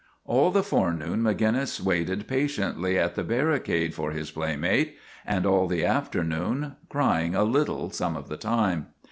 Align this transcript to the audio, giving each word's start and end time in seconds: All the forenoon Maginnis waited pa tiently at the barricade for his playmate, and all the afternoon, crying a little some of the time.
All 0.25 0.49
the 0.49 0.63
forenoon 0.63 1.21
Maginnis 1.21 1.79
waited 1.79 2.27
pa 2.27 2.33
tiently 2.33 2.97
at 2.97 3.13
the 3.13 3.23
barricade 3.23 3.93
for 3.93 4.09
his 4.09 4.31
playmate, 4.31 4.97
and 5.27 5.45
all 5.45 5.67
the 5.67 5.85
afternoon, 5.85 6.75
crying 6.89 7.35
a 7.35 7.43
little 7.43 7.91
some 7.91 8.17
of 8.17 8.27
the 8.27 8.35
time. 8.37 8.87